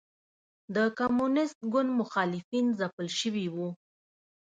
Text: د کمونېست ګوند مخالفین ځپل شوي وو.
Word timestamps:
د 0.75 0.77
کمونېست 0.99 1.59
ګوند 1.73 1.89
مخالفین 2.01 2.65
ځپل 2.79 3.07
شوي 3.19 3.45
وو. 3.55 3.69